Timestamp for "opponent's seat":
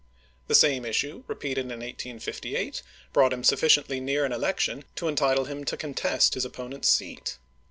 6.43-7.37